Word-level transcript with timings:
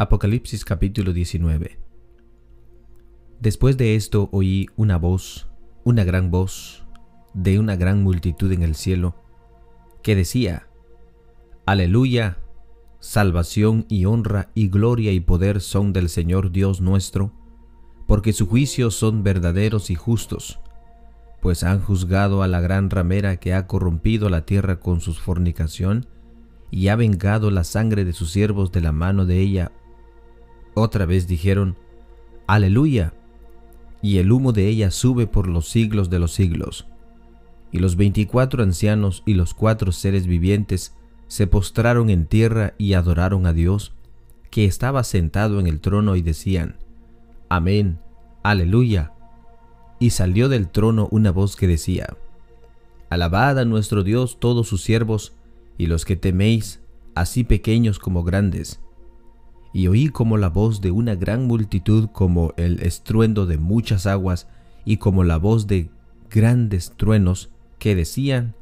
Apocalipsis 0.00 0.64
capítulo 0.64 1.12
19 1.12 1.76
Después 3.40 3.76
de 3.76 3.96
esto 3.96 4.28
oí 4.30 4.68
una 4.76 4.96
voz, 4.96 5.48
una 5.82 6.04
gran 6.04 6.30
voz, 6.30 6.84
de 7.34 7.58
una 7.58 7.74
gran 7.74 8.04
multitud 8.04 8.52
en 8.52 8.62
el 8.62 8.76
cielo, 8.76 9.16
que 10.04 10.14
decía, 10.14 10.68
Aleluya, 11.66 12.38
salvación 13.00 13.86
y 13.88 14.04
honra 14.04 14.52
y 14.54 14.68
gloria 14.68 15.10
y 15.10 15.18
poder 15.18 15.60
son 15.60 15.92
del 15.92 16.08
Señor 16.08 16.52
Dios 16.52 16.80
nuestro, 16.80 17.32
porque 18.06 18.32
sus 18.32 18.48
juicios 18.48 18.94
son 18.94 19.24
verdaderos 19.24 19.90
y 19.90 19.96
justos, 19.96 20.60
pues 21.42 21.64
han 21.64 21.80
juzgado 21.80 22.44
a 22.44 22.46
la 22.46 22.60
gran 22.60 22.88
ramera 22.88 23.38
que 23.38 23.52
ha 23.52 23.66
corrompido 23.66 24.28
la 24.28 24.46
tierra 24.46 24.78
con 24.78 25.00
su 25.00 25.12
fornicación, 25.12 26.06
y 26.70 26.86
ha 26.86 26.94
vengado 26.94 27.50
la 27.50 27.64
sangre 27.64 28.04
de 28.04 28.12
sus 28.12 28.30
siervos 28.30 28.70
de 28.70 28.80
la 28.80 28.92
mano 28.92 29.26
de 29.26 29.40
ella 29.40 29.72
otra 30.80 31.06
vez 31.06 31.26
dijeron, 31.26 31.76
Aleluya, 32.46 33.12
y 34.00 34.18
el 34.18 34.32
humo 34.32 34.52
de 34.52 34.68
ella 34.68 34.90
sube 34.90 35.26
por 35.26 35.48
los 35.48 35.68
siglos 35.68 36.10
de 36.10 36.18
los 36.18 36.32
siglos. 36.32 36.86
Y 37.72 37.78
los 37.78 37.96
veinticuatro 37.96 38.62
ancianos 38.62 39.22
y 39.26 39.34
los 39.34 39.54
cuatro 39.54 39.92
seres 39.92 40.26
vivientes 40.26 40.94
se 41.26 41.46
postraron 41.46 42.08
en 42.08 42.26
tierra 42.26 42.74
y 42.78 42.94
adoraron 42.94 43.46
a 43.46 43.52
Dios, 43.52 43.92
que 44.50 44.64
estaba 44.64 45.04
sentado 45.04 45.60
en 45.60 45.66
el 45.66 45.80
trono 45.80 46.16
y 46.16 46.22
decían, 46.22 46.76
Amén, 47.48 47.98
Aleluya. 48.42 49.12
Y 49.98 50.10
salió 50.10 50.48
del 50.48 50.68
trono 50.68 51.08
una 51.10 51.30
voz 51.30 51.56
que 51.56 51.66
decía, 51.66 52.16
Alabad 53.10 53.58
a 53.58 53.64
nuestro 53.64 54.04
Dios 54.04 54.38
todos 54.38 54.68
sus 54.68 54.82
siervos, 54.82 55.34
y 55.76 55.86
los 55.86 56.04
que 56.04 56.16
teméis, 56.16 56.80
así 57.14 57.44
pequeños 57.44 57.98
como 57.98 58.22
grandes, 58.24 58.80
y 59.72 59.88
oí 59.88 60.08
como 60.08 60.36
la 60.36 60.48
voz 60.48 60.80
de 60.80 60.90
una 60.90 61.14
gran 61.14 61.46
multitud, 61.46 62.08
como 62.12 62.52
el 62.56 62.80
estruendo 62.80 63.46
de 63.46 63.58
muchas 63.58 64.06
aguas, 64.06 64.48
y 64.84 64.96
como 64.96 65.24
la 65.24 65.36
voz 65.36 65.66
de 65.66 65.90
grandes 66.30 66.92
truenos, 66.96 67.50
que 67.78 67.94
decían, 67.94 68.54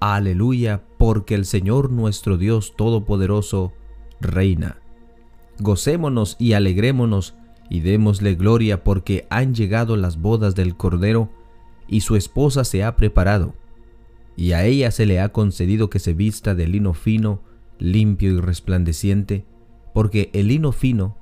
Aleluya, 0.00 0.82
porque 0.98 1.34
el 1.34 1.44
Señor 1.44 1.90
nuestro 1.90 2.38
Dios 2.38 2.74
Todopoderoso 2.74 3.72
reina. 4.20 4.78
Gocémonos 5.58 6.36
y 6.38 6.54
alegrémonos, 6.54 7.34
y 7.68 7.80
démosle 7.80 8.34
gloria, 8.34 8.82
porque 8.82 9.26
han 9.28 9.54
llegado 9.54 9.96
las 9.96 10.20
bodas 10.20 10.54
del 10.54 10.74
Cordero, 10.76 11.28
y 11.86 12.00
su 12.00 12.16
esposa 12.16 12.64
se 12.64 12.82
ha 12.82 12.96
preparado, 12.96 13.54
y 14.36 14.52
a 14.52 14.64
ella 14.64 14.90
se 14.90 15.04
le 15.04 15.20
ha 15.20 15.30
concedido 15.30 15.90
que 15.90 15.98
se 15.98 16.14
vista 16.14 16.54
de 16.54 16.66
lino 16.66 16.94
fino, 16.94 17.42
limpio 17.78 18.32
y 18.32 18.40
resplandeciente, 18.40 19.44
porque 19.92 20.30
el 20.32 20.48
lino 20.48 20.72
fino 20.72 21.16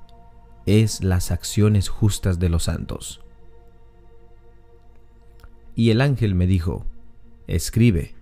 es 0.65 1.03
las 1.03 1.31
acciones 1.31 1.89
justas 1.89 2.39
de 2.39 2.49
los 2.49 2.63
santos. 2.63 3.21
Y 5.75 5.91
el 5.91 6.01
ángel 6.01 6.35
me 6.35 6.45
dijo, 6.45 6.85
escribe, 7.47 8.15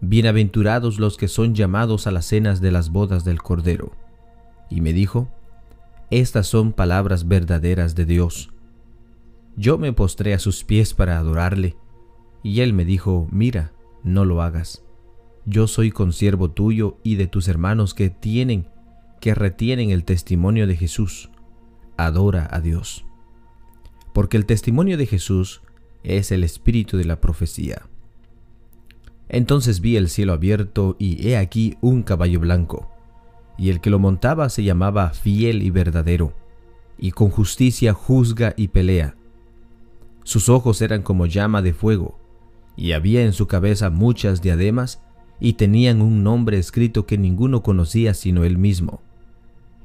bienaventurados 0.00 0.98
los 0.98 1.16
que 1.16 1.28
son 1.28 1.54
llamados 1.54 2.06
a 2.06 2.10
las 2.10 2.26
cenas 2.26 2.60
de 2.60 2.70
las 2.70 2.90
bodas 2.90 3.24
del 3.24 3.42
Cordero. 3.42 3.92
Y 4.70 4.80
me 4.80 4.92
dijo, 4.92 5.28
estas 6.10 6.46
son 6.46 6.72
palabras 6.72 7.26
verdaderas 7.26 7.94
de 7.94 8.04
Dios. 8.04 8.50
Yo 9.56 9.78
me 9.78 9.92
postré 9.92 10.34
a 10.34 10.38
sus 10.38 10.64
pies 10.64 10.94
para 10.94 11.18
adorarle, 11.18 11.76
y 12.42 12.60
él 12.60 12.72
me 12.72 12.84
dijo, 12.84 13.28
mira, 13.30 13.72
no 14.02 14.24
lo 14.24 14.42
hagas. 14.42 14.84
Yo 15.46 15.66
soy 15.66 15.90
consiervo 15.90 16.50
tuyo 16.50 16.98
y 17.02 17.16
de 17.16 17.26
tus 17.26 17.48
hermanos 17.48 17.94
que 17.94 18.10
tienen 18.10 18.68
que 19.24 19.34
retienen 19.34 19.88
el 19.88 20.04
testimonio 20.04 20.66
de 20.66 20.76
Jesús, 20.76 21.30
adora 21.96 22.46
a 22.52 22.60
Dios. 22.60 23.06
Porque 24.12 24.36
el 24.36 24.44
testimonio 24.44 24.98
de 24.98 25.06
Jesús 25.06 25.62
es 26.02 26.30
el 26.30 26.44
espíritu 26.44 26.98
de 26.98 27.06
la 27.06 27.22
profecía. 27.22 27.86
Entonces 29.30 29.80
vi 29.80 29.96
el 29.96 30.10
cielo 30.10 30.34
abierto 30.34 30.94
y 30.98 31.26
he 31.26 31.38
aquí 31.38 31.78
un 31.80 32.02
caballo 32.02 32.38
blanco, 32.38 32.90
y 33.56 33.70
el 33.70 33.80
que 33.80 33.88
lo 33.88 33.98
montaba 33.98 34.50
se 34.50 34.62
llamaba 34.62 35.08
fiel 35.08 35.62
y 35.62 35.70
verdadero, 35.70 36.34
y 36.98 37.12
con 37.12 37.30
justicia 37.30 37.94
juzga 37.94 38.52
y 38.58 38.68
pelea. 38.68 39.16
Sus 40.22 40.50
ojos 40.50 40.82
eran 40.82 41.00
como 41.00 41.24
llama 41.24 41.62
de 41.62 41.72
fuego, 41.72 42.18
y 42.76 42.92
había 42.92 43.24
en 43.24 43.32
su 43.32 43.46
cabeza 43.46 43.88
muchas 43.88 44.42
diademas, 44.42 45.00
y 45.40 45.54
tenían 45.54 46.02
un 46.02 46.22
nombre 46.22 46.58
escrito 46.58 47.06
que 47.06 47.16
ninguno 47.16 47.62
conocía 47.62 48.12
sino 48.12 48.44
él 48.44 48.58
mismo. 48.58 49.00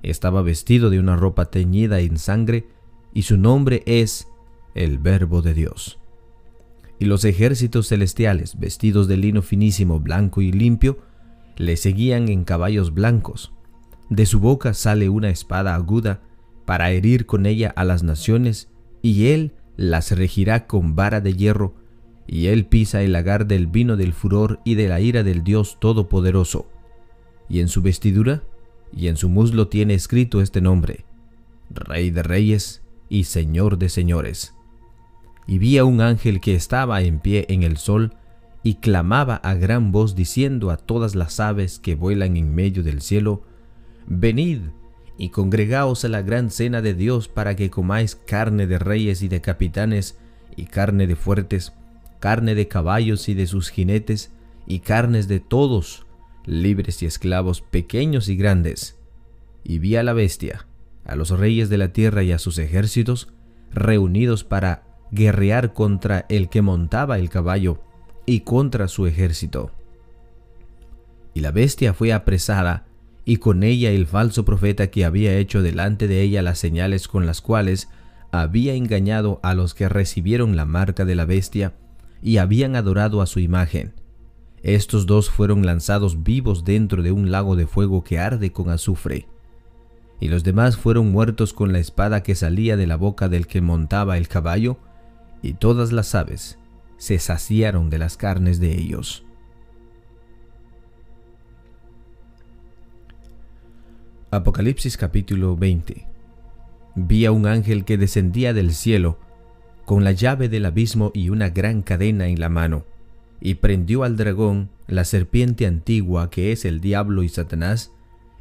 Estaba 0.04 0.42
vestido 0.42 0.90
de 0.90 1.00
una 1.00 1.16
ropa 1.16 1.46
teñida 1.46 2.00
en 2.00 2.18
sangre 2.18 2.68
y 3.14 3.24
su 3.24 3.38
nombre 3.38 3.84
es 3.86 4.28
el 4.76 4.98
Verbo 4.98 5.42
de 5.42 5.54
Dios. 5.54 6.00
Y 7.00 7.06
los 7.06 7.26
ejércitos 7.26 7.88
celestiales, 7.88 8.60
vestidos 8.60 9.08
de 9.08 9.18
lino 9.18 9.42
finísimo, 9.42 10.00
blanco 10.00 10.42
y 10.42 10.52
limpio, 10.52 11.00
le 11.58 11.78
seguían 11.78 12.30
en 12.30 12.44
caballos 12.44 12.94
blancos. 12.94 13.54
De 14.10 14.26
su 14.26 14.40
boca 14.40 14.74
sale 14.74 15.10
una 15.10 15.30
espada 15.30 15.76
aguda 15.76 16.22
para 16.66 16.92
herir 16.92 17.26
con 17.26 17.46
ella 17.46 17.74
a 17.76 17.84
las 17.84 18.04
naciones, 18.04 18.70
y 19.02 19.28
él 19.28 19.54
las 19.76 20.12
regirá 20.12 20.68
con 20.68 20.96
vara 20.96 21.22
de 21.22 21.36
hierro, 21.36 21.74
y 22.28 22.48
él 22.48 22.66
pisa 22.66 23.02
el 23.02 23.14
lagar 23.14 23.48
del 23.48 23.68
vino 23.68 23.98
del 23.98 24.14
furor 24.14 24.60
y 24.64 24.76
de 24.76 24.88
la 24.88 25.00
ira 25.00 25.24
del 25.24 25.44
Dios 25.44 25.78
Todopoderoso. 25.80 26.68
Y 27.48 27.60
en 27.62 27.70
su 27.70 27.82
vestidura 27.82 28.44
y 28.92 29.08
en 29.08 29.18
su 29.18 29.30
muslo 29.30 29.68
tiene 29.68 29.94
escrito 29.94 30.42
este 30.42 30.62
nombre, 30.62 31.06
Rey 31.70 32.12
de 32.12 32.24
Reyes 32.24 32.82
y 33.10 33.26
Señor 33.26 33.78
de 33.78 33.90
Señores. 33.90 34.54
Y 35.48 35.58
vi 35.58 35.78
a 35.78 35.86
un 35.86 36.02
ángel 36.02 36.42
que 36.42 36.56
estaba 36.56 37.02
en 37.02 37.20
pie 37.20 37.46
en 37.50 37.64
el 37.64 37.78
sol, 37.78 38.14
y 38.62 38.76
clamaba 38.76 39.36
a 39.36 39.54
gran 39.54 39.92
voz 39.92 40.16
diciendo 40.16 40.70
a 40.70 40.78
todas 40.78 41.16
las 41.16 41.40
aves 41.40 41.80
que 41.80 41.96
vuelan 41.96 42.36
en 42.36 42.54
medio 42.54 42.84
del 42.84 43.02
cielo, 43.02 43.44
Venid 44.06 44.62
y 45.18 45.30
congregaos 45.30 46.04
a 46.04 46.10
la 46.10 46.22
gran 46.22 46.50
cena 46.50 46.82
de 46.82 46.94
Dios 46.94 47.28
para 47.28 47.56
que 47.56 47.70
comáis 47.70 48.16
carne 48.16 48.68
de 48.68 48.80
reyes 48.80 49.22
y 49.22 49.28
de 49.28 49.42
capitanes, 49.42 50.18
y 50.56 50.66
carne 50.66 51.08
de 51.08 51.16
fuertes, 51.16 51.74
carne 52.20 52.56
de 52.56 52.68
caballos 52.68 53.30
y 53.30 53.34
de 53.34 53.46
sus 53.46 53.70
jinetes, 53.70 54.32
y 54.66 54.80
carnes 54.80 55.28
de 55.28 55.40
todos, 55.40 56.06
libres 56.50 57.04
y 57.04 57.06
esclavos 57.06 57.62
pequeños 57.62 58.28
y 58.28 58.36
grandes, 58.36 58.98
y 59.64 59.80
vi 59.80 59.96
a 59.96 60.04
la 60.04 60.14
bestia, 60.14 60.66
a 61.06 61.16
los 61.16 61.30
reyes 61.30 61.70
de 61.70 61.78
la 61.78 61.94
tierra 61.94 62.24
y 62.24 62.32
a 62.32 62.40
sus 62.40 62.58
ejércitos, 62.58 63.30
reunidos 63.72 64.44
para 64.44 64.84
guerrear 65.12 65.74
contra 65.74 66.26
el 66.30 66.50
que 66.50 66.62
montaba 66.62 67.20
el 67.20 67.30
caballo 67.30 67.82
y 68.26 68.42
contra 68.42 68.88
su 68.88 69.06
ejército. 69.06 69.72
Y 71.34 71.42
la 71.42 71.52
bestia 71.52 71.94
fue 71.94 72.14
apresada, 72.14 72.88
y 73.26 73.38
con 73.38 73.64
ella 73.64 73.92
el 73.92 74.08
falso 74.08 74.44
profeta 74.44 74.88
que 74.88 75.06
había 75.06 75.38
hecho 75.38 75.62
delante 75.62 76.08
de 76.08 76.22
ella 76.22 76.42
las 76.42 76.58
señales 76.58 77.08
con 77.08 77.28
las 77.28 77.42
cuales 77.42 77.90
había 78.32 78.74
engañado 78.74 79.40
a 79.44 79.54
los 79.54 79.76
que 79.76 79.88
recibieron 79.88 80.56
la 80.56 80.66
marca 80.66 81.06
de 81.06 81.16
la 81.16 81.26
bestia 81.26 81.74
y 82.24 82.38
habían 82.38 82.76
adorado 82.76 83.22
a 83.22 83.28
su 83.28 83.40
imagen 83.40 83.99
estos 84.64 85.06
dos 85.06 85.30
fueron 85.30 85.66
lanzados 85.66 86.24
vivos 86.24 86.66
dentro 86.66 87.02
de 87.02 87.12
un 87.12 87.32
lago 87.32 87.56
de 87.56 87.68
fuego 87.68 88.04
que 88.04 88.20
arde 88.20 88.52
con 88.52 88.70
azufre, 88.70 89.28
y 90.20 90.28
los 90.28 90.44
demás 90.44 90.76
fueron 90.76 91.12
muertos 91.12 91.54
con 91.54 91.72
la 91.72 91.80
espada 91.80 92.24
que 92.24 92.36
salía 92.36 92.76
de 92.76 92.88
la 92.88 92.98
boca 92.98 93.30
del 93.30 93.48
que 93.48 93.62
montaba 93.62 94.18
el 94.18 94.28
caballo, 94.28 94.78
y 95.42 95.54
todas 95.54 95.94
las 95.94 96.14
aves 96.14 96.60
se 96.98 97.18
saciaron 97.20 97.90
de 97.90 98.00
las 98.00 98.18
carnes 98.18 98.60
de 98.60 98.78
ellos. 98.78 99.24
Apocalipsis 104.32 104.98
capítulo 104.98 105.56
20 105.56 106.06
Vi 106.96 107.26
a 107.26 107.32
un 107.32 107.48
ángel 107.48 107.86
que 107.86 107.98
descendía 107.98 108.54
del 108.54 108.74
cielo, 108.74 109.18
con 109.86 110.04
la 110.04 110.12
llave 110.12 110.50
del 110.50 110.66
abismo 110.66 111.12
y 111.16 111.30
una 111.30 111.50
gran 111.50 111.82
cadena 111.82 112.28
en 112.28 112.40
la 112.40 112.50
mano 112.50 112.84
y 113.42 113.56
prendió 113.56 114.04
al 114.04 114.18
dragón, 114.18 114.70
la 114.88 115.06
serpiente 115.06 115.66
antigua 115.66 116.30
que 116.30 116.52
es 116.52 116.66
el 116.66 116.82
diablo 116.82 117.24
y 117.24 117.30
Satanás, 117.30 117.92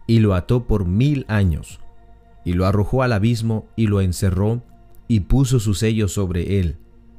y 0.06 0.21
lo 0.21 0.35
ató 0.35 0.67
por 0.67 0.87
mil 0.87 1.25
años, 1.29 1.81
y 2.45 2.55
lo 2.55 2.67
arrojó 2.67 3.03
al 3.03 3.12
abismo 3.12 3.69
y 3.77 3.87
lo 3.87 4.00
encerró, 4.00 4.62
y 5.06 5.21
puso 5.21 5.61
su 5.61 5.75
sello 5.75 6.09
sobre 6.09 6.61
él, 6.61 6.77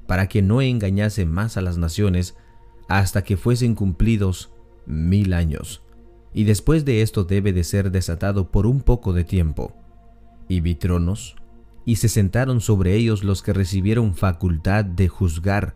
para 0.08 0.28
que 0.28 0.42
no 0.42 0.62
engañase 0.62 1.26
más 1.26 1.58
a 1.58 1.62
las 1.62 1.78
naciones, 1.78 2.36
hasta 2.88 3.24
que 3.24 3.38
fuesen 3.38 3.76
cumplidos 3.76 4.52
mil 4.86 5.34
años. 5.34 5.84
Y 6.34 6.44
después 6.44 6.86
de 6.86 7.02
esto 7.02 7.24
debe 7.24 7.54
de 7.54 7.64
ser 7.64 7.92
desatado 7.92 8.52
por 8.52 8.66
un 8.66 8.82
poco 8.82 9.14
de 9.14 9.24
tiempo. 9.24 9.76
Y 10.48 10.62
vi 10.62 10.76
tronos, 10.76 11.36
y 11.86 11.98
se 11.98 12.10
sentaron 12.10 12.62
sobre 12.62 12.96
ellos 12.96 13.24
los 13.24 13.42
que 13.42 13.54
recibieron 13.54 14.16
facultad 14.16 14.86
de 14.86 15.08
juzgar 15.08 15.76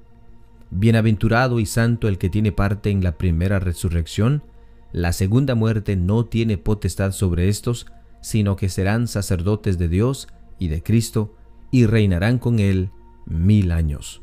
Bienaventurado 0.71 1.59
y 1.59 1.65
santo 1.65 2.07
el 2.07 2.17
que 2.17 2.29
tiene 2.29 2.53
parte 2.53 2.89
en 2.89 3.03
la 3.03 3.17
primera 3.17 3.59
resurrección, 3.59 4.43
la 4.93 5.11
segunda 5.11 5.53
muerte 5.53 5.97
no 5.97 6.25
tiene 6.25 6.57
potestad 6.57 7.11
sobre 7.11 7.49
estos, 7.49 7.87
sino 8.21 8.55
que 8.55 8.69
serán 8.69 9.07
sacerdotes 9.07 9.77
de 9.77 9.89
Dios 9.89 10.27
y 10.59 10.69
de 10.69 10.81
Cristo, 10.81 11.35
y 11.71 11.85
reinarán 11.85 12.39
con 12.39 12.59
él 12.59 12.89
mil 13.25 13.71
años. 13.71 14.21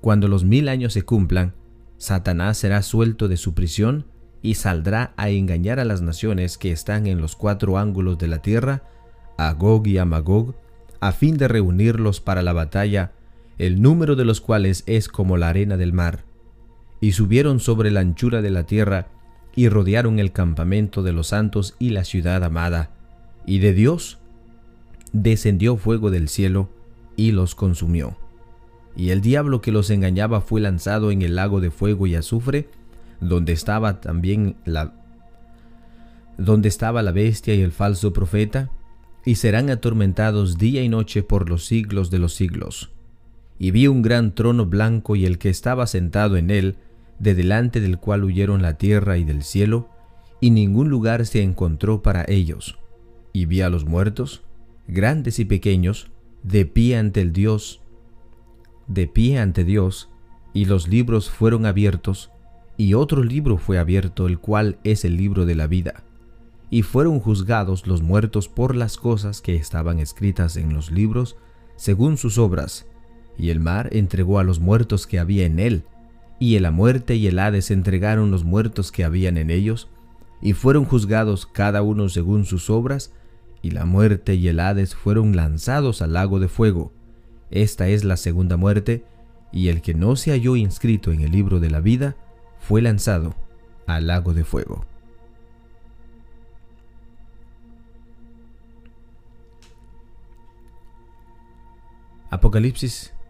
Cuando 0.00 0.28
los 0.28 0.44
mil 0.44 0.68
años 0.68 0.92
se 0.92 1.02
cumplan, 1.02 1.54
Satanás 1.98 2.58
será 2.58 2.82
suelto 2.82 3.28
de 3.28 3.36
su 3.36 3.54
prisión 3.54 4.06
y 4.42 4.54
saldrá 4.54 5.12
a 5.16 5.28
engañar 5.28 5.78
a 5.80 5.84
las 5.84 6.00
naciones 6.00 6.58
que 6.58 6.72
están 6.72 7.06
en 7.06 7.20
los 7.20 7.36
cuatro 7.36 7.78
ángulos 7.78 8.18
de 8.18 8.28
la 8.28 8.42
tierra, 8.42 8.84
a 9.36 9.52
Gog 9.52 9.86
y 9.86 9.98
a 9.98 10.04
Magog, 10.04 10.54
a 11.00 11.12
fin 11.12 11.36
de 11.36 11.48
reunirlos 11.48 12.20
para 12.20 12.42
la 12.42 12.52
batalla, 12.52 13.12
el 13.60 13.82
número 13.82 14.16
de 14.16 14.24
los 14.24 14.40
cuales 14.40 14.84
es 14.86 15.08
como 15.08 15.36
la 15.36 15.50
arena 15.50 15.76
del 15.76 15.92
mar. 15.92 16.24
Y 16.98 17.12
subieron 17.12 17.60
sobre 17.60 17.90
la 17.90 18.00
anchura 18.00 18.40
de 18.40 18.48
la 18.48 18.64
tierra, 18.64 19.08
y 19.54 19.68
rodearon 19.68 20.18
el 20.18 20.32
campamento 20.32 21.02
de 21.02 21.12
los 21.12 21.26
santos 21.26 21.76
y 21.78 21.90
la 21.90 22.04
ciudad 22.04 22.42
amada, 22.42 22.90
y 23.44 23.58
de 23.58 23.74
Dios 23.74 24.18
descendió 25.12 25.76
fuego 25.76 26.10
del 26.10 26.30
cielo 26.30 26.70
y 27.16 27.32
los 27.32 27.54
consumió. 27.54 28.16
Y 28.96 29.10
el 29.10 29.20
diablo 29.20 29.60
que 29.60 29.72
los 29.72 29.90
engañaba 29.90 30.40
fue 30.40 30.62
lanzado 30.62 31.10
en 31.10 31.20
el 31.20 31.36
lago 31.36 31.60
de 31.60 31.70
fuego 31.70 32.06
y 32.06 32.14
azufre, 32.14 32.70
donde 33.20 33.52
estaba 33.52 34.00
también 34.00 34.56
la 34.64 34.94
donde 36.38 36.70
estaba 36.70 37.02
la 37.02 37.12
bestia 37.12 37.54
y 37.54 37.60
el 37.60 37.72
falso 37.72 38.14
profeta, 38.14 38.70
y 39.26 39.34
serán 39.34 39.68
atormentados 39.68 40.56
día 40.56 40.82
y 40.82 40.88
noche 40.88 41.22
por 41.22 41.50
los 41.50 41.66
siglos 41.66 42.10
de 42.10 42.18
los 42.18 42.32
siglos. 42.32 42.90
Y 43.62 43.72
vi 43.72 43.86
un 43.88 44.00
gran 44.00 44.34
trono 44.34 44.64
blanco 44.64 45.16
y 45.16 45.26
el 45.26 45.36
que 45.36 45.50
estaba 45.50 45.86
sentado 45.86 46.38
en 46.38 46.50
él, 46.50 46.76
de 47.18 47.34
delante 47.34 47.82
del 47.82 47.98
cual 47.98 48.24
huyeron 48.24 48.62
la 48.62 48.78
tierra 48.78 49.18
y 49.18 49.24
del 49.24 49.42
cielo, 49.42 49.90
y 50.40 50.50
ningún 50.50 50.88
lugar 50.88 51.26
se 51.26 51.42
encontró 51.42 52.00
para 52.02 52.24
ellos. 52.26 52.78
Y 53.34 53.44
vi 53.44 53.60
a 53.60 53.68
los 53.68 53.84
muertos, 53.84 54.42
grandes 54.88 55.38
y 55.38 55.44
pequeños, 55.44 56.10
de 56.42 56.64
pie 56.64 56.96
ante 56.96 57.20
el 57.20 57.34
Dios, 57.34 57.82
de 58.86 59.06
pie 59.06 59.38
ante 59.38 59.62
Dios, 59.62 60.08
y 60.54 60.64
los 60.64 60.88
libros 60.88 61.28
fueron 61.28 61.66
abiertos, 61.66 62.30
y 62.78 62.94
otro 62.94 63.22
libro 63.22 63.58
fue 63.58 63.78
abierto, 63.78 64.26
el 64.26 64.38
cual 64.38 64.78
es 64.84 65.04
el 65.04 65.18
libro 65.18 65.44
de 65.44 65.54
la 65.54 65.66
vida. 65.66 66.02
Y 66.70 66.80
fueron 66.80 67.20
juzgados 67.20 67.86
los 67.86 68.00
muertos 68.00 68.48
por 68.48 68.74
las 68.74 68.96
cosas 68.96 69.42
que 69.42 69.56
estaban 69.56 69.98
escritas 69.98 70.56
en 70.56 70.72
los 70.72 70.90
libros, 70.90 71.36
según 71.76 72.16
sus 72.16 72.38
obras. 72.38 72.86
Y 73.40 73.48
el 73.48 73.58
mar 73.58 73.88
entregó 73.92 74.38
a 74.38 74.44
los 74.44 74.60
muertos 74.60 75.06
que 75.06 75.18
había 75.18 75.46
en 75.46 75.60
él, 75.60 75.84
y 76.38 76.58
la 76.58 76.70
muerte 76.70 77.16
y 77.16 77.26
el 77.26 77.38
Hades 77.38 77.70
entregaron 77.70 78.30
los 78.30 78.44
muertos 78.44 78.92
que 78.92 79.02
habían 79.02 79.38
en 79.38 79.48
ellos, 79.48 79.88
y 80.42 80.52
fueron 80.52 80.84
juzgados 80.84 81.46
cada 81.46 81.80
uno 81.80 82.10
según 82.10 82.44
sus 82.44 82.68
obras, 82.68 83.14
y 83.62 83.70
la 83.70 83.86
muerte 83.86 84.34
y 84.34 84.46
el 84.48 84.60
Hades 84.60 84.94
fueron 84.94 85.36
lanzados 85.36 86.02
al 86.02 86.12
lago 86.12 86.38
de 86.38 86.48
fuego. 86.48 86.92
Esta 87.50 87.88
es 87.88 88.04
la 88.04 88.18
segunda 88.18 88.58
muerte, 88.58 89.04
y 89.52 89.68
el 89.68 89.80
que 89.80 89.94
no 89.94 90.16
se 90.16 90.32
halló 90.32 90.54
inscrito 90.54 91.10
en 91.10 91.22
el 91.22 91.30
libro 91.30 91.60
de 91.60 91.70
la 91.70 91.80
vida, 91.80 92.16
fue 92.58 92.82
lanzado 92.82 93.34
al 93.86 94.06
lago 94.06 94.34
de 94.34 94.44
fuego. 94.44 94.84
Apocalipsis 102.28 103.14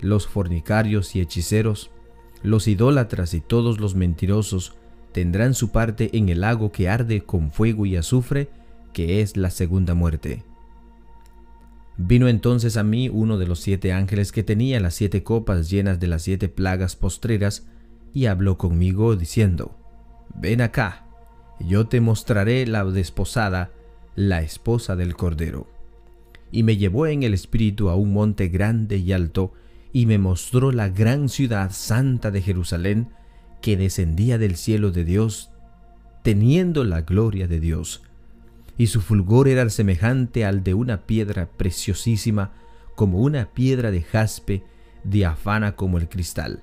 los 0.00 0.26
fornicarios 0.26 1.14
y 1.16 1.20
hechiceros, 1.20 1.90
los 2.42 2.68
idólatras 2.68 3.34
y 3.34 3.40
todos 3.40 3.80
los 3.80 3.94
mentirosos 3.94 4.74
tendrán 5.12 5.54
su 5.54 5.70
parte 5.70 6.16
en 6.16 6.28
el 6.28 6.40
lago 6.40 6.72
que 6.72 6.88
arde 6.88 7.22
con 7.22 7.52
fuego 7.52 7.86
y 7.86 7.96
azufre, 7.96 8.48
que 8.92 9.20
es 9.20 9.36
la 9.36 9.50
segunda 9.50 9.94
muerte. 9.94 10.44
Vino 11.96 12.28
entonces 12.28 12.76
a 12.76 12.82
mí 12.82 13.10
uno 13.10 13.36
de 13.36 13.46
los 13.46 13.60
siete 13.60 13.92
ángeles 13.92 14.32
que 14.32 14.42
tenía 14.42 14.80
las 14.80 14.94
siete 14.94 15.22
copas 15.22 15.68
llenas 15.68 16.00
de 16.00 16.06
las 16.06 16.22
siete 16.22 16.48
plagas 16.48 16.96
postreras, 16.96 17.66
y 18.12 18.26
habló 18.26 18.58
conmigo 18.58 19.16
diciendo, 19.16 19.76
Ven 20.34 20.60
acá, 20.60 21.04
yo 21.60 21.86
te 21.86 22.00
mostraré 22.00 22.66
la 22.66 22.84
desposada, 22.84 23.70
la 24.16 24.42
esposa 24.42 24.96
del 24.96 25.14
Cordero. 25.14 25.66
Y 26.50 26.62
me 26.62 26.76
llevó 26.76 27.06
en 27.06 27.22
el 27.22 27.34
espíritu 27.34 27.90
a 27.90 27.94
un 27.94 28.12
monte 28.12 28.48
grande 28.48 28.96
y 28.96 29.12
alto, 29.12 29.52
y 29.92 30.06
me 30.06 30.18
mostró 30.18 30.72
la 30.72 30.88
gran 30.88 31.28
ciudad 31.28 31.70
santa 31.72 32.30
de 32.30 32.42
Jerusalén, 32.42 33.08
que 33.60 33.76
descendía 33.76 34.38
del 34.38 34.56
cielo 34.56 34.90
de 34.90 35.04
Dios, 35.04 35.50
teniendo 36.22 36.84
la 36.84 37.02
gloria 37.02 37.48
de 37.48 37.60
Dios. 37.60 38.02
Y 38.78 38.86
su 38.86 39.00
fulgor 39.00 39.48
era 39.48 39.68
semejante 39.68 40.44
al 40.44 40.62
de 40.62 40.74
una 40.74 41.02
piedra 41.02 41.48
preciosísima, 41.56 42.52
como 42.94 43.18
una 43.18 43.46
piedra 43.46 43.90
de 43.90 44.02
jaspe, 44.02 44.62
diafana 45.04 45.76
como 45.76 45.98
el 45.98 46.08
cristal 46.08 46.60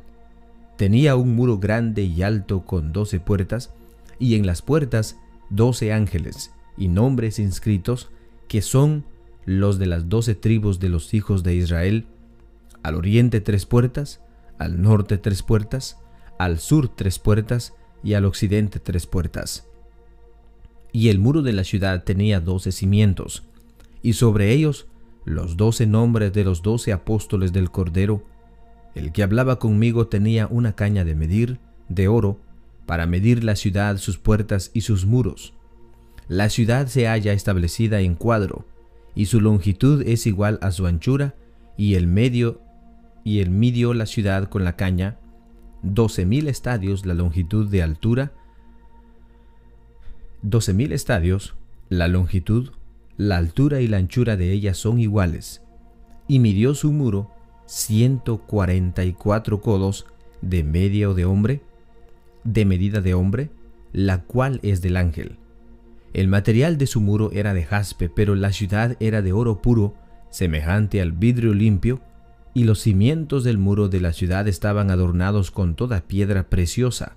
Tenía 0.77 1.15
un 1.15 1.35
muro 1.35 1.57
grande 1.57 2.03
y 2.03 2.21
alto 2.21 2.63
con 2.63 2.93
doce 2.93 3.19
puertas, 3.19 3.73
y 4.19 4.35
en 4.35 4.45
las 4.45 4.61
puertas 4.61 5.17
doce 5.49 5.91
ángeles 5.91 6.51
y 6.77 6.87
nombres 6.87 7.39
inscritos, 7.39 8.09
que 8.47 8.61
son 8.61 9.03
los 9.45 9.79
de 9.79 9.87
las 9.87 10.07
doce 10.07 10.35
tribus 10.35 10.79
de 10.79 10.89
los 10.89 11.15
hijos 11.15 11.41
de 11.43 11.55
Israel. 11.55 12.05
Al 12.83 12.95
oriente 12.95 13.41
tres 13.41 13.65
puertas, 13.65 14.21
al 14.57 14.81
norte 14.81 15.17
tres 15.17 15.43
puertas, 15.43 15.97
al 16.39 16.59
sur 16.59 16.87
tres 16.87 17.19
puertas 17.19 17.73
y 18.03 18.13
al 18.13 18.25
occidente 18.25 18.79
tres 18.79 19.07
puertas. 19.07 19.67
Y 20.91 21.09
el 21.09 21.19
muro 21.19 21.41
de 21.41 21.53
la 21.53 21.63
ciudad 21.63 22.03
tenía 22.03 22.39
doce 22.39 22.71
cimientos, 22.71 23.43
y 24.01 24.13
sobre 24.13 24.51
ellos 24.51 24.87
los 25.25 25.57
doce 25.57 25.85
nombres 25.85 26.31
de 26.31 26.43
los 26.43 26.61
doce 26.61 26.93
apóstoles 26.93 27.51
del 27.51 27.69
Cordero, 27.71 28.23
El 28.95 29.11
que 29.11 29.21
hablaba 29.21 29.59
conmigo 29.59 30.07
tenía 30.07 30.47
una 30.47 30.73
caña 30.73 31.05
de 31.05 31.13
medir, 31.13 31.59
de 31.87 32.07
oro, 32.07 32.39
para 32.87 33.05
medir 33.05 33.43
la 33.43 33.55
ciudad, 33.55 33.97
sus 33.97 34.17
puertas 34.17 34.71
y 34.73 34.81
sus 34.81 35.05
muros. 35.05 35.53
La 36.27 36.49
ciudad 36.49 36.87
se 36.87 37.05
halla 37.05 37.33
establecida 37.33 37.99
en 37.99 38.15
cuadro, 38.15 38.65
y 39.13 39.25
su 39.25 39.39
longitud 39.39 40.01
es 40.07 40.25
igual 40.25 40.57
a 40.61 40.71
su 40.71 40.87
anchura, 40.87 41.35
y 41.77 41.93
el 41.95 42.07
medio 42.07 42.61
y 43.27 43.41
el 43.41 43.49
midió 43.49 43.93
la 43.93 44.05
ciudad 44.05 44.47
con 44.47 44.63
la 44.63 44.77
caña, 44.77 45.17
doce 45.83 46.25
mil 46.25 46.47
estadios 46.47 47.05
la 47.05 47.13
longitud 47.13 47.69
de 47.69 47.83
altura, 47.83 48.31
doce 50.41 50.73
mil 50.73 50.93
estadios, 50.93 51.57
la 51.89 52.07
longitud, 52.07 52.71
la 53.17 53.35
altura 53.35 53.81
y 53.81 53.87
la 53.89 53.97
anchura 53.97 54.37
de 54.37 54.53
ella 54.53 54.73
son 54.73 55.01
iguales, 55.01 55.61
y 56.29 56.39
midió 56.39 56.73
su 56.73 56.93
muro 56.93 57.29
144 57.65 59.59
codos 59.59 60.05
de 60.41 60.63
medio 60.63 61.13
de 61.13 61.25
hombre, 61.25 61.61
de 62.45 62.63
medida 62.63 63.01
de 63.01 63.13
hombre, 63.13 63.49
la 63.91 64.23
cual 64.23 64.61
es 64.63 64.81
del 64.81 64.95
ángel. 64.95 65.35
El 66.13 66.29
material 66.29 66.77
de 66.77 66.87
su 66.87 67.01
muro 67.01 67.31
era 67.33 67.53
de 67.53 67.65
jaspe, 67.65 68.07
pero 68.07 68.35
la 68.35 68.53
ciudad 68.53 68.95
era 69.01 69.21
de 69.21 69.33
oro 69.33 69.61
puro, 69.61 69.95
semejante 70.29 71.01
al 71.01 71.11
vidrio 71.11 71.53
limpio, 71.53 71.99
y 72.57 72.63
los 72.63 72.79
cimientos 72.79 73.43
del 73.43 73.59
muro 73.59 73.87
de 73.87 74.01
la 74.01 74.13
ciudad 74.13 74.47
estaban 74.47 74.89
adornados 74.89 75.51
con 75.51 75.75
toda 75.75 76.07
piedra 76.07 76.49
preciosa. 76.49 77.15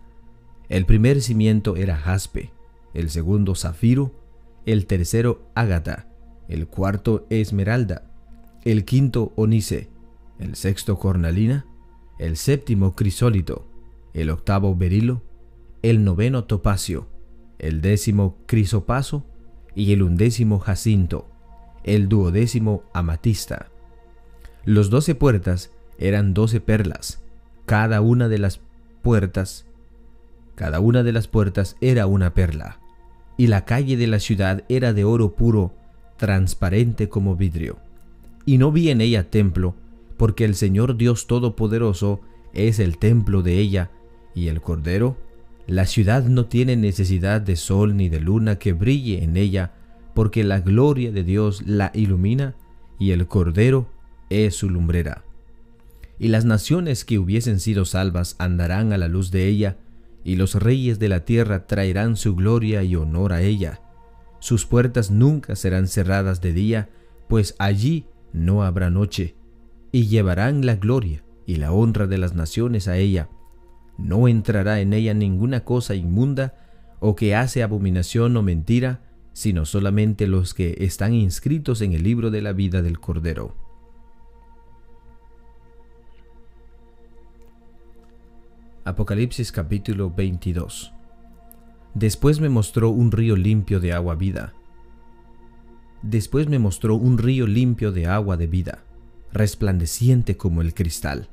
El 0.69 0.85
primer 0.85 1.23
cimiento 1.23 1.77
era 1.77 1.97
jaspe, 1.97 2.51
el 2.93 3.09
segundo 3.09 3.55
zafiro, 3.55 4.13
el 4.67 4.85
tercero 4.85 5.51
ágata, 5.55 6.11
el 6.47 6.67
cuarto 6.67 7.27
esmeralda, 7.31 8.13
el 8.67 8.85
quinto 8.85 9.33
onice, 9.35 9.89
el 10.39 10.57
sexto 10.57 10.99
cornalina, 10.99 11.65
el 12.19 12.37
séptimo 12.37 12.95
crisólito, 12.95 13.67
el 14.13 14.29
octavo 14.29 14.77
berilo, 14.77 15.23
el 15.81 16.05
noveno 16.05 16.45
topacio, 16.45 17.09
el 17.59 17.81
décimo 17.81 18.37
crisopaso 18.45 19.25
y 19.75 19.95
el 19.95 20.03
undécimo 20.03 20.59
jacinto, 20.59 21.31
el 21.83 22.11
duodécimo 22.11 22.83
amatista. 22.93 23.71
Los 24.65 24.91
doce 24.91 25.15
puertas 25.15 25.71
eran 25.99 26.35
doce 26.35 26.61
perlas, 26.61 27.23
cada 27.65 28.03
una 28.03 28.29
de 28.29 28.39
las 28.39 28.61
puertas, 29.03 29.67
cada 30.55 30.81
una 30.81 31.03
de 31.03 31.13
las 31.13 31.29
puertas 31.29 31.77
era 31.81 32.07
una 32.07 32.35
perla, 32.35 32.79
y 33.39 33.47
la 33.47 33.65
calle 33.65 33.97
de 33.97 34.07
la 34.07 34.19
ciudad 34.19 34.65
era 34.69 34.93
de 34.93 35.05
oro 35.05 35.35
puro, 35.35 35.73
transparente 36.19 37.09
como 37.09 37.37
vidrio. 37.37 37.79
Y 38.45 38.59
no 38.59 38.71
vi 38.71 38.91
en 38.91 39.01
ella 39.01 39.31
templo, 39.31 39.75
porque 40.19 40.45
el 40.45 40.55
Señor 40.55 40.99
Dios 40.99 41.27
Todopoderoso 41.27 42.21
es 42.53 42.79
el 42.81 42.99
templo 42.99 43.43
de 43.43 43.59
ella, 43.59 43.91
y 44.35 44.49
el 44.49 44.61
Cordero, 44.61 45.17
la 45.67 45.87
ciudad 45.87 46.25
no 46.25 46.47
tiene 46.47 46.77
necesidad 46.77 47.41
de 47.41 47.57
sol 47.57 47.97
ni 47.97 48.11
de 48.11 48.21
luna 48.21 48.59
que 48.59 48.75
brille 48.75 49.25
en 49.25 49.39
ella, 49.39 49.73
porque 50.13 50.45
la 50.45 50.61
gloria 50.61 51.13
de 51.13 51.25
Dios 51.25 51.63
la 51.65 51.91
ilumina, 51.95 52.55
y 52.99 53.13
el 53.13 53.27
Cordero 53.27 53.89
es 54.31 54.57
su 54.57 54.71
lumbrera. 54.71 55.25
Y 56.19 56.29
las 56.29 56.45
naciones 56.45 57.05
que 57.05 57.19
hubiesen 57.19 57.61
sido 57.61 57.85
salvas 57.85 58.37
andarán 58.39 58.93
a 58.93 58.99
la 58.99 59.09
luz 59.09 59.31
de 59.31 59.47
ella, 59.47 59.77
y 60.25 60.37
los 60.37 60.55
reyes 60.55 60.99
de 60.99 61.09
la 61.09 61.25
tierra 61.25 61.67
traerán 61.67 62.17
su 62.17 62.35
gloria 62.35 62.83
y 62.83 62.97
honor 62.97 63.33
a 63.33 63.43
ella. 63.43 63.81
Sus 64.39 64.67
puertas 64.67 65.11
nunca 65.11 65.57
serán 65.57 65.87
cerradas 65.87 66.41
de 66.41 66.53
día, 66.53 66.89
pues 67.29 67.55
allí 67.59 68.07
no 68.33 68.63
habrá 68.63 68.91
noche 68.91 69.35
y 69.93 70.07
llevarán 70.07 70.65
la 70.67 70.77
gloria 70.77 71.23
y 71.47 71.57
la 71.57 71.73
honra 71.73 72.07
de 72.07 72.19
las 72.19 72.35
naciones 72.35 72.89
a 72.89 72.97
ella. 72.97 73.29
No 73.99 74.29
entrará 74.29 74.81
en 74.81 74.93
ella 74.93 75.15
ninguna 75.15 75.65
cosa 75.65 75.95
inmunda 75.95 76.55
o 77.01 77.17
que 77.17 77.35
hace 77.35 77.63
abominación 77.63 78.37
o 78.37 78.43
mentira, 78.43 79.03
sino 79.33 79.65
solamente 79.65 80.27
los 80.27 80.55
que 80.55 80.77
están 80.81 81.15
inscritos 81.15 81.81
en 81.83 81.93
el 81.93 82.03
libro 82.03 82.31
de 82.31 82.43
la 82.43 82.53
vida 82.53 82.83
del 82.83 83.01
Cordero. 83.01 83.70
Apocalipsis 88.91 89.53
capítulo 89.53 90.11
22 90.11 90.93
Después 91.95 92.41
me 92.41 92.49
mostró 92.49 92.91
un 92.91 93.13
río 93.13 93.37
limpio 93.37 93.79
de 93.79 93.93
agua 93.93 94.17
vida. 94.17 94.53
Después 96.03 96.49
me 96.49 96.59
mostró 96.59 96.97
un 96.97 97.17
río 97.17 97.47
limpio 97.47 97.93
de 97.93 98.09
agua 98.09 98.37
de 98.37 98.49
vida 98.49 98.83
resplandeciente 99.33 100.37
como 100.37 100.61
el 100.61 100.75
cristal, 100.75 101.29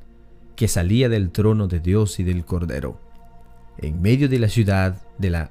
que 0.56 0.68
salía 0.68 1.10
del 1.10 1.32
trono 1.32 1.68
de 1.68 1.80
Dios 1.80 2.20
y 2.20 2.24
del 2.24 2.46
Cordero. 2.46 3.02
En 3.80 4.04
medio 4.04 4.30
de 4.30 4.38
la 4.38 4.50
ciudad, 4.50 5.02
de 5.18 5.32
la, 5.32 5.50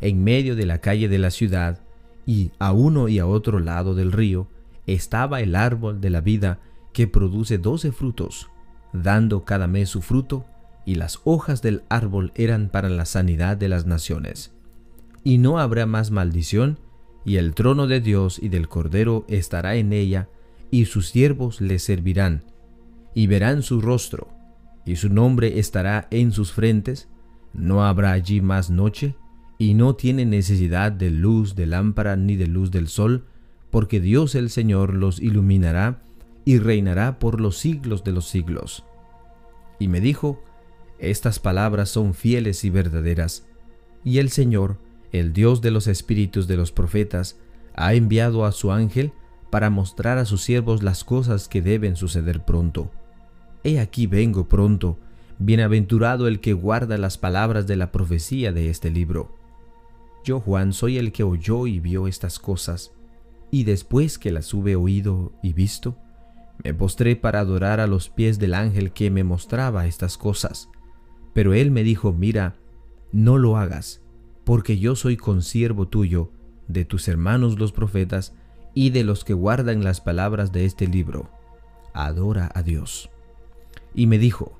en 0.00 0.22
medio 0.22 0.54
de 0.54 0.64
la 0.64 0.78
calle 0.78 1.08
de 1.08 1.18
la 1.18 1.32
ciudad, 1.32 1.80
y 2.24 2.52
a 2.60 2.70
uno 2.70 3.08
y 3.08 3.18
a 3.18 3.26
otro 3.26 3.58
lado 3.58 3.96
del 3.96 4.12
río, 4.12 4.46
estaba 4.86 5.40
el 5.40 5.56
árbol 5.56 6.00
de 6.00 6.10
la 6.10 6.20
vida 6.20 6.60
que 6.92 7.08
produce 7.08 7.58
doce 7.58 7.90
frutos, 7.90 8.48
dando 8.92 9.44
cada 9.44 9.66
mes 9.66 9.88
su 9.88 10.02
fruto, 10.02 10.46
y 10.84 10.96
las 10.96 11.20
hojas 11.24 11.62
del 11.62 11.82
árbol 11.88 12.32
eran 12.34 12.68
para 12.68 12.88
la 12.88 13.04
sanidad 13.04 13.56
de 13.56 13.68
las 13.68 13.86
naciones. 13.86 14.52
Y 15.24 15.38
no 15.38 15.58
habrá 15.58 15.86
más 15.86 16.10
maldición, 16.10 16.78
y 17.24 17.36
el 17.36 17.54
trono 17.54 17.86
de 17.86 18.00
Dios 18.00 18.40
y 18.42 18.48
del 18.48 18.68
Cordero 18.68 19.24
estará 19.28 19.76
en 19.76 19.92
ella, 19.92 20.28
y 20.70 20.86
sus 20.86 21.08
siervos 21.08 21.60
le 21.60 21.78
servirán, 21.78 22.42
y 23.14 23.26
verán 23.26 23.62
su 23.62 23.80
rostro, 23.80 24.28
y 24.84 24.96
su 24.96 25.08
nombre 25.08 25.58
estará 25.58 26.08
en 26.10 26.32
sus 26.32 26.52
frentes, 26.52 27.08
no 27.52 27.84
habrá 27.84 28.12
allí 28.12 28.40
más 28.40 28.70
noche, 28.70 29.14
y 29.58 29.74
no 29.74 29.94
tiene 29.94 30.24
necesidad 30.24 30.90
de 30.90 31.10
luz 31.10 31.54
de 31.54 31.66
lámpara 31.66 32.16
ni 32.16 32.34
de 32.34 32.48
luz 32.48 32.70
del 32.70 32.88
sol, 32.88 33.26
porque 33.70 34.00
Dios 34.00 34.34
el 34.34 34.50
Señor 34.50 34.94
los 34.94 35.20
iluminará 35.20 36.02
y 36.44 36.58
reinará 36.58 37.18
por 37.18 37.40
los 37.40 37.58
siglos 37.58 38.02
de 38.02 38.12
los 38.12 38.26
siglos. 38.28 38.84
Y 39.78 39.88
me 39.88 40.00
dijo, 40.00 40.42
estas 41.02 41.40
palabras 41.40 41.88
son 41.88 42.14
fieles 42.14 42.64
y 42.64 42.70
verdaderas, 42.70 43.44
y 44.04 44.18
el 44.18 44.30
Señor, 44.30 44.78
el 45.10 45.32
Dios 45.32 45.60
de 45.60 45.72
los 45.72 45.88
espíritus 45.88 46.46
de 46.46 46.56
los 46.56 46.70
profetas, 46.70 47.38
ha 47.74 47.94
enviado 47.94 48.44
a 48.44 48.52
su 48.52 48.70
ángel 48.70 49.12
para 49.50 49.68
mostrar 49.68 50.18
a 50.18 50.24
sus 50.24 50.42
siervos 50.42 50.84
las 50.84 51.02
cosas 51.02 51.48
que 51.48 51.60
deben 51.60 51.96
suceder 51.96 52.44
pronto. 52.44 52.92
He 53.64 53.80
aquí 53.80 54.06
vengo 54.06 54.48
pronto, 54.48 54.96
bienaventurado 55.40 56.28
el 56.28 56.38
que 56.38 56.52
guarda 56.52 56.96
las 56.98 57.18
palabras 57.18 57.66
de 57.66 57.74
la 57.74 57.90
profecía 57.90 58.52
de 58.52 58.70
este 58.70 58.90
libro. 58.90 59.36
Yo, 60.24 60.38
Juan, 60.38 60.72
soy 60.72 60.98
el 60.98 61.10
que 61.10 61.24
oyó 61.24 61.66
y 61.66 61.80
vio 61.80 62.06
estas 62.06 62.38
cosas, 62.38 62.92
y 63.50 63.64
después 63.64 64.18
que 64.18 64.30
las 64.30 64.54
hube 64.54 64.76
oído 64.76 65.32
y 65.42 65.52
visto, 65.52 65.96
me 66.62 66.74
postré 66.74 67.16
para 67.16 67.40
adorar 67.40 67.80
a 67.80 67.88
los 67.88 68.08
pies 68.08 68.38
del 68.38 68.54
ángel 68.54 68.92
que 68.92 69.10
me 69.10 69.24
mostraba 69.24 69.86
estas 69.86 70.16
cosas. 70.16 70.68
Pero 71.32 71.54
él 71.54 71.70
me 71.70 71.82
dijo, 71.82 72.12
mira, 72.12 72.56
no 73.12 73.38
lo 73.38 73.56
hagas, 73.56 74.02
porque 74.44 74.78
yo 74.78 74.96
soy 74.96 75.16
consiervo 75.16 75.88
tuyo, 75.88 76.30
de 76.68 76.84
tus 76.84 77.08
hermanos 77.08 77.58
los 77.58 77.72
profetas, 77.72 78.34
y 78.74 78.90
de 78.90 79.04
los 79.04 79.24
que 79.24 79.34
guardan 79.34 79.84
las 79.84 80.00
palabras 80.00 80.52
de 80.52 80.64
este 80.64 80.86
libro. 80.86 81.30
Adora 81.92 82.50
a 82.54 82.62
Dios. 82.62 83.10
Y 83.94 84.06
me 84.06 84.18
dijo, 84.18 84.58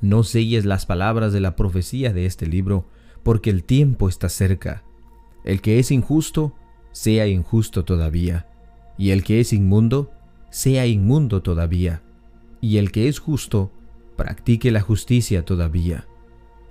no 0.00 0.22
selles 0.22 0.64
las 0.64 0.86
palabras 0.86 1.32
de 1.32 1.40
la 1.40 1.56
profecía 1.56 2.12
de 2.12 2.26
este 2.26 2.46
libro, 2.46 2.86
porque 3.22 3.50
el 3.50 3.64
tiempo 3.64 4.08
está 4.08 4.28
cerca. 4.28 4.82
El 5.44 5.60
que 5.60 5.78
es 5.78 5.90
injusto, 5.90 6.54
sea 6.92 7.26
injusto 7.26 7.84
todavía, 7.84 8.46
y 8.96 9.10
el 9.10 9.24
que 9.24 9.40
es 9.40 9.52
inmundo, 9.52 10.10
sea 10.50 10.86
inmundo 10.86 11.42
todavía, 11.42 12.02
y 12.60 12.78
el 12.78 12.92
que 12.92 13.08
es 13.08 13.18
justo, 13.18 13.70
practique 14.16 14.70
la 14.70 14.80
justicia 14.80 15.44
todavía, 15.44 16.06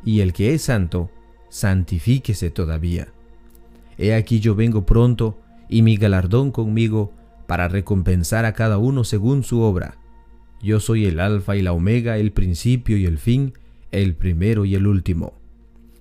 y 0.04 0.22
el 0.22 0.34
que 0.34 0.54
es 0.54 0.64
santo, 0.64 1.10
santifíquese 1.50 2.52
todavía. 2.52 3.10
He 3.98 4.14
aquí 4.14 4.40
yo 4.40 4.56
vengo 4.56 4.86
pronto, 4.86 5.38
y 5.70 5.84
mi 5.84 5.98
galardón 5.98 6.52
conmigo 6.52 7.14
para 7.48 7.68
recompensar 7.68 8.46
a 8.46 8.54
cada 8.54 8.78
uno 8.78 9.04
según 9.04 9.44
su 9.44 9.62
obra. 9.62 9.98
Yo 10.62 10.80
soy 10.80 11.06
el 11.06 11.20
alfa 11.20 11.56
y 11.56 11.62
la 11.62 11.72
omega, 11.72 12.18
el 12.18 12.32
principio 12.32 12.98
y 12.98 13.06
el 13.06 13.18
fin, 13.18 13.54
el 13.92 14.16
primero 14.16 14.66
y 14.66 14.76
el 14.76 14.88
último. 14.88 15.34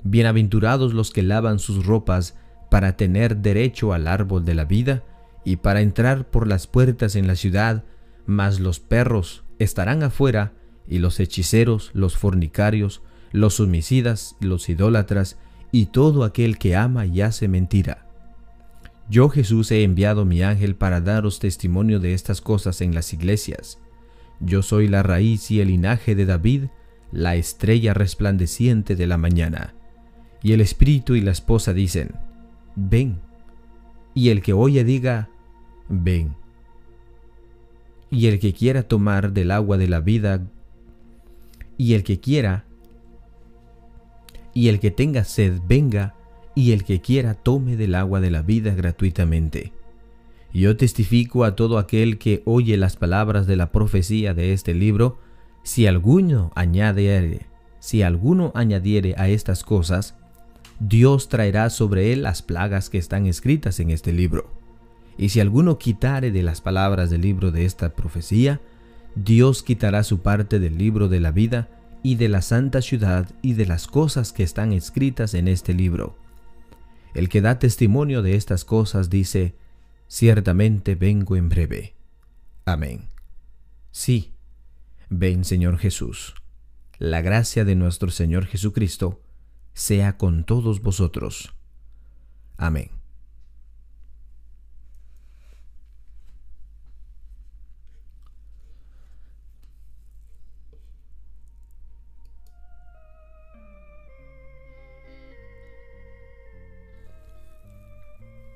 Bienaventurados 0.02 0.94
los 0.94 1.10
que 1.10 1.22
lavan 1.22 1.58
sus 1.58 1.86
ropas 1.86 2.36
para 2.70 2.96
tener 2.96 3.36
derecho 3.36 3.92
al 3.92 4.08
árbol 4.08 4.44
de 4.44 4.54
la 4.54 4.64
vida 4.64 5.04
y 5.44 5.56
para 5.56 5.80
entrar 5.80 6.28
por 6.28 6.46
las 6.46 6.66
puertas 6.66 7.14
en 7.14 7.26
la 7.26 7.36
ciudad, 7.36 7.84
mas 8.26 8.58
los 8.60 8.80
perros 8.80 9.44
estarán 9.58 10.02
afuera 10.02 10.52
y 10.86 10.98
los 10.98 11.20
hechiceros, 11.20 11.90
los 11.94 12.16
fornicarios, 12.16 13.02
los 13.32 13.60
homicidas, 13.60 14.36
los 14.40 14.68
idólatras 14.68 15.38
y 15.72 15.86
todo 15.86 16.24
aquel 16.24 16.58
que 16.58 16.76
ama 16.76 17.06
y 17.06 17.20
hace 17.20 17.48
mentira 17.48 18.08
yo 19.10 19.30
Jesús 19.30 19.70
he 19.70 19.84
enviado 19.84 20.26
mi 20.26 20.42
ángel 20.42 20.74
para 20.74 21.00
daros 21.00 21.38
testimonio 21.38 21.98
de 21.98 22.12
estas 22.12 22.42
cosas 22.42 22.82
en 22.82 22.94
las 22.94 23.14
iglesias. 23.14 23.78
Yo 24.38 24.62
soy 24.62 24.86
la 24.86 25.02
raíz 25.02 25.50
y 25.50 25.60
el 25.60 25.68
linaje 25.68 26.14
de 26.14 26.26
David, 26.26 26.64
la 27.10 27.34
estrella 27.36 27.94
resplandeciente 27.94 28.96
de 28.96 29.06
la 29.06 29.16
mañana. 29.16 29.74
Y 30.42 30.52
el 30.52 30.60
espíritu 30.60 31.14
y 31.14 31.22
la 31.22 31.30
esposa 31.30 31.72
dicen, 31.72 32.10
ven. 32.76 33.20
Y 34.14 34.28
el 34.28 34.42
que 34.42 34.52
oye 34.52 34.84
diga, 34.84 35.30
ven. 35.88 36.34
Y 38.10 38.26
el 38.26 38.38
que 38.38 38.52
quiera 38.52 38.82
tomar 38.82 39.32
del 39.32 39.50
agua 39.50 39.78
de 39.78 39.88
la 39.88 40.00
vida, 40.00 40.46
y 41.78 41.94
el 41.94 42.02
que 42.02 42.20
quiera, 42.20 42.66
y 44.54 44.68
el 44.68 44.80
que 44.80 44.90
tenga 44.90 45.24
sed, 45.24 45.60
venga, 45.66 46.14
y 46.54 46.72
el 46.72 46.84
que 46.84 47.00
quiera 47.00 47.34
tome 47.34 47.76
del 47.76 47.94
agua 47.94 48.20
de 48.20 48.30
la 48.30 48.42
vida 48.42 48.74
gratuitamente. 48.74 49.72
Yo 50.52 50.76
testifico 50.76 51.44
a 51.44 51.54
todo 51.54 51.78
aquel 51.78 52.18
que 52.18 52.42
oye 52.46 52.76
las 52.76 52.96
palabras 52.96 53.46
de 53.46 53.56
la 53.56 53.70
profecía 53.70 54.34
de 54.34 54.52
este 54.52 54.74
libro, 54.74 55.18
si 55.62 55.86
alguno 55.86 56.50
añadiere, 56.54 57.46
si 57.78 58.02
alguno 58.02 58.50
añadiere 58.54 59.14
a 59.18 59.28
estas 59.28 59.62
cosas, 59.62 60.16
Dios 60.80 61.28
traerá 61.28 61.70
sobre 61.70 62.12
él 62.12 62.22
las 62.22 62.42
plagas 62.42 62.90
que 62.90 62.98
están 62.98 63.26
escritas 63.26 63.78
en 63.78 63.90
este 63.90 64.12
libro. 64.12 64.50
Y 65.16 65.30
si 65.30 65.40
alguno 65.40 65.78
quitare 65.78 66.30
de 66.30 66.42
las 66.42 66.60
palabras 66.60 67.10
del 67.10 67.20
libro 67.20 67.50
de 67.50 67.64
esta 67.64 67.90
profecía, 67.90 68.60
Dios 69.14 69.62
quitará 69.62 70.04
su 70.04 70.20
parte 70.20 70.60
del 70.60 70.78
libro 70.78 71.08
de 71.08 71.20
la 71.20 71.32
vida 71.32 71.68
y 72.02 72.14
de 72.16 72.28
la 72.28 72.42
santa 72.42 72.82
ciudad 72.82 73.28
y 73.42 73.54
de 73.54 73.66
las 73.66 73.86
cosas 73.86 74.32
que 74.32 74.42
están 74.42 74.72
escritas 74.72 75.34
en 75.34 75.48
este 75.48 75.74
libro. 75.74 76.16
El 77.14 77.28
que 77.28 77.40
da 77.40 77.58
testimonio 77.58 78.22
de 78.22 78.34
estas 78.34 78.64
cosas 78.64 79.10
dice, 79.10 79.56
ciertamente 80.06 80.94
vengo 80.94 81.36
en 81.36 81.48
breve. 81.48 81.94
Amén. 82.64 83.08
Sí, 83.90 84.34
ven 85.08 85.44
Señor 85.44 85.78
Jesús. 85.78 86.34
La 86.98 87.20
gracia 87.20 87.64
de 87.64 87.74
nuestro 87.74 88.10
Señor 88.10 88.46
Jesucristo 88.46 89.22
sea 89.72 90.16
con 90.16 90.44
todos 90.44 90.82
vosotros. 90.82 91.54
Amén. 92.56 92.97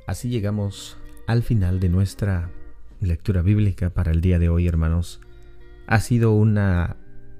Así 0.06 0.28
llegamos 0.28 0.96
al 1.28 1.42
final 1.42 1.78
de 1.78 1.88
nuestra 1.88 2.50
lectura 3.00 3.40
bíblica 3.42 3.90
para 3.90 4.10
el 4.10 4.20
día 4.20 4.40
de 4.40 4.48
hoy, 4.48 4.66
hermanos. 4.66 5.20
Ha 5.86 6.00
sido 6.00 6.32
una 6.32 6.96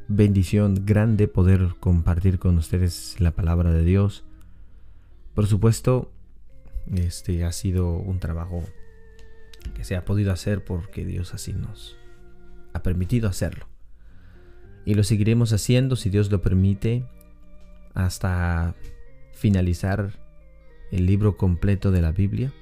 bendición 0.07 0.87
grande 0.87 1.27
poder 1.27 1.75
compartir 1.81 2.39
con 2.39 2.59
ustedes 2.59 3.17
la 3.19 3.33
palabra 3.33 3.73
de 3.73 3.83
Dios. 3.83 4.25
Por 5.35 5.49
supuesto, 5.49 6.13
este 6.95 7.45
ha 7.45 7.53
sido 7.53 7.97
un 7.97 8.21
trabajo 8.21 8.63
que 9.75 9.85
se 9.85 9.97
ha 9.97 10.05
podido 10.05 10.33
hacer 10.33 10.65
porque 10.65 11.05
Dios 11.05 11.35
así 11.35 11.53
nos 11.53 11.97
ha 12.75 12.83
permitido 12.83 13.29
hacerlo. 13.29 13.67
Y 14.85 14.95
lo 14.95 15.03
seguiremos 15.03 15.53
haciendo 15.53 15.97
si 15.97 16.11
Dios 16.11 16.31
lo 16.31 16.43
permite 16.43 17.05
hasta 17.95 18.75
finalizar 19.33 20.22
el 20.93 21.07
libro 21.07 21.37
completo 21.37 21.91
de 21.91 22.03
la 22.03 22.13
Biblia. 22.13 22.53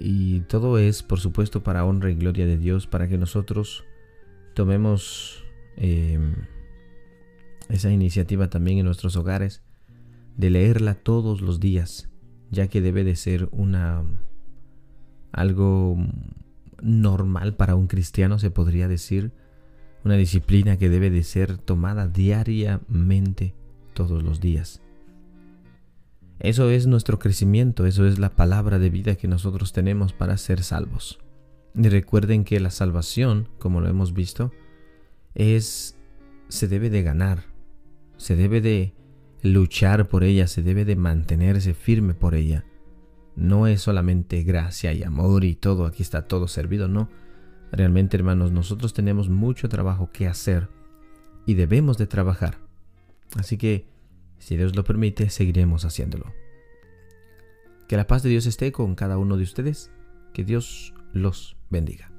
Y 0.00 0.40
todo 0.40 0.78
es, 0.78 1.04
por 1.04 1.20
supuesto, 1.20 1.62
para 1.62 1.84
honra 1.84 2.10
y 2.10 2.16
gloria 2.16 2.46
de 2.46 2.58
Dios, 2.58 2.88
para 2.88 3.06
que 3.06 3.18
nosotros 3.18 3.84
tomemos 4.54 5.44
em, 5.76 6.34
esa 7.68 7.92
iniciativa 7.92 8.50
también 8.50 8.78
en 8.78 8.86
nuestros 8.86 9.14
hogares 9.16 9.62
de 10.36 10.50
leerla 10.50 10.94
todos 10.94 11.40
los 11.40 11.60
días, 11.60 12.08
ya 12.50 12.66
que 12.66 12.80
debe 12.80 13.04
de 13.04 13.14
ser 13.14 13.48
una 13.52 14.04
algo 15.30 15.96
normal 16.82 17.54
para 17.54 17.76
un 17.76 17.86
cristiano, 17.86 18.38
se 18.38 18.50
podría 18.50 18.88
decir, 18.88 19.32
una 20.04 20.16
disciplina 20.16 20.78
que 20.78 20.88
debe 20.88 21.10
de 21.10 21.22
ser 21.22 21.58
tomada 21.58 22.08
diariamente 22.08 23.54
todos 23.94 24.22
los 24.22 24.40
días. 24.40 24.81
Eso 26.42 26.70
es 26.70 26.88
nuestro 26.88 27.20
crecimiento, 27.20 27.86
eso 27.86 28.04
es 28.04 28.18
la 28.18 28.34
palabra 28.34 28.80
de 28.80 28.90
vida 28.90 29.14
que 29.14 29.28
nosotros 29.28 29.72
tenemos 29.72 30.12
para 30.12 30.36
ser 30.36 30.64
salvos. 30.64 31.20
Y 31.72 31.88
recuerden 31.88 32.42
que 32.42 32.58
la 32.58 32.70
salvación, 32.70 33.48
como 33.60 33.80
lo 33.80 33.88
hemos 33.88 34.12
visto, 34.12 34.50
es 35.36 35.96
se 36.48 36.66
debe 36.66 36.90
de 36.90 37.04
ganar, 37.04 37.44
se 38.16 38.34
debe 38.34 38.60
de 38.60 38.92
luchar 39.42 40.08
por 40.08 40.24
ella, 40.24 40.48
se 40.48 40.64
debe 40.64 40.84
de 40.84 40.96
mantenerse 40.96 41.74
firme 41.74 42.12
por 42.12 42.34
ella. 42.34 42.64
No 43.36 43.68
es 43.68 43.82
solamente 43.82 44.42
gracia 44.42 44.92
y 44.92 45.04
amor 45.04 45.44
y 45.44 45.54
todo, 45.54 45.86
aquí 45.86 46.02
está 46.02 46.22
todo 46.26 46.48
servido, 46.48 46.88
no. 46.88 47.08
Realmente, 47.70 48.16
hermanos, 48.16 48.50
nosotros 48.50 48.94
tenemos 48.94 49.28
mucho 49.28 49.68
trabajo 49.68 50.10
que 50.12 50.26
hacer 50.26 50.68
y 51.46 51.54
debemos 51.54 51.98
de 51.98 52.08
trabajar. 52.08 52.58
Así 53.36 53.56
que 53.58 53.91
si 54.42 54.56
Dios 54.56 54.74
lo 54.74 54.82
permite, 54.82 55.30
seguiremos 55.30 55.84
haciéndolo. 55.84 56.34
Que 57.86 57.96
la 57.96 58.08
paz 58.08 58.24
de 58.24 58.30
Dios 58.30 58.46
esté 58.46 58.72
con 58.72 58.96
cada 58.96 59.16
uno 59.16 59.36
de 59.36 59.44
ustedes. 59.44 59.92
Que 60.34 60.42
Dios 60.42 60.94
los 61.12 61.56
bendiga. 61.70 62.11